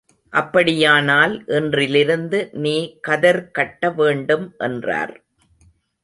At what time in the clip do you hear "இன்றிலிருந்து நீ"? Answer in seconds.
1.47-2.73